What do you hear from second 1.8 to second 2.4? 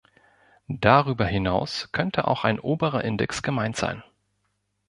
könnte